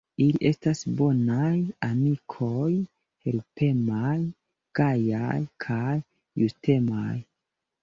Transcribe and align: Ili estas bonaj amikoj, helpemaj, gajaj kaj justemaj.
Ili 0.23 0.39
estas 0.49 0.79
bonaj 1.01 1.51
amikoj, 1.87 2.71
helpemaj, 3.27 4.17
gajaj 4.81 5.39
kaj 5.69 5.95
justemaj. 6.45 7.17